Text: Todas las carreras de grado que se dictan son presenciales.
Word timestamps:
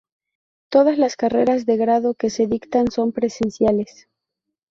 Todas 0.69 0.97
las 0.97 1.15
carreras 1.15 1.67
de 1.67 1.77
grado 1.77 2.15
que 2.15 2.31
se 2.31 2.47
dictan 2.47 2.89
son 2.89 3.11
presenciales. 3.11 4.07